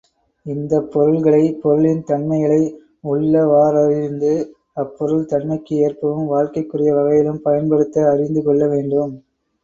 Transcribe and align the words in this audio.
இந்தப் 0.45 0.87
பொருள்களை, 0.91 1.41
பொருளின் 1.55 1.99
தன்மைகளை 2.03 2.61
உள்ளவாறறிந்து 3.07 4.31
அப்பொருள் 4.75 5.25
தன்மைக்கு 5.25 5.75
ஏற்பவும் 5.81 6.25
வாழ்க்கைக்குரிய 6.27 6.95
வகையிலும் 6.95 7.41
பயன்படுத்த 7.41 8.07
அறிந்து 8.09 8.43
கொள்ளவேண்டும். 8.43 9.13